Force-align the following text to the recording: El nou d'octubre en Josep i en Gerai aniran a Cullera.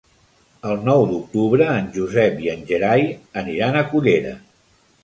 El 0.69 0.79
nou 0.87 1.05
d'octubre 1.11 1.67
en 1.75 1.91
Josep 1.99 2.43
i 2.47 2.51
en 2.55 2.67
Gerai 2.73 3.07
aniran 3.45 3.81
a 3.81 3.87
Cullera. 3.95 4.39